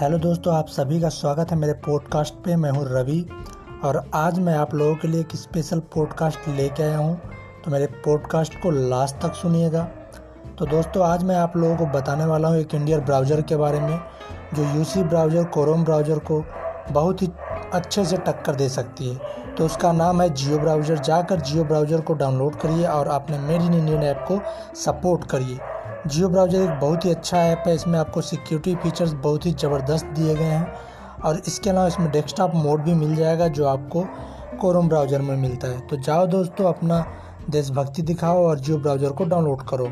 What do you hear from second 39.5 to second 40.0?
करो।